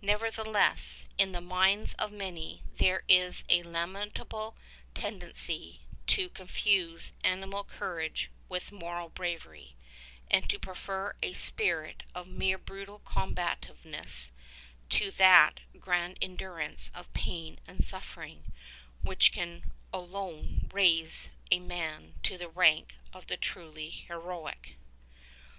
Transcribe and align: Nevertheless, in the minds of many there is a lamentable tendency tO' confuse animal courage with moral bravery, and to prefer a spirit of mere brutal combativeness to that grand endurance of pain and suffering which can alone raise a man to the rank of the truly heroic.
Nevertheless, 0.00 1.04
in 1.18 1.32
the 1.32 1.40
minds 1.42 1.92
of 1.98 2.10
many 2.10 2.62
there 2.78 3.02
is 3.10 3.44
a 3.50 3.62
lamentable 3.62 4.56
tendency 4.94 5.82
tO' 6.06 6.30
confuse 6.30 7.12
animal 7.22 7.62
courage 7.62 8.30
with 8.48 8.72
moral 8.72 9.10
bravery, 9.10 9.76
and 10.30 10.48
to 10.48 10.58
prefer 10.58 11.14
a 11.22 11.34
spirit 11.34 12.04
of 12.14 12.26
mere 12.26 12.56
brutal 12.56 13.00
combativeness 13.00 14.32
to 14.88 15.10
that 15.10 15.60
grand 15.78 16.16
endurance 16.22 16.90
of 16.94 17.12
pain 17.12 17.58
and 17.66 17.84
suffering 17.84 18.50
which 19.02 19.30
can 19.30 19.70
alone 19.92 20.70
raise 20.72 21.28
a 21.50 21.58
man 21.58 22.14
to 22.22 22.38
the 22.38 22.48
rank 22.48 22.94
of 23.12 23.26
the 23.26 23.36
truly 23.36 23.90
heroic. 23.90 24.76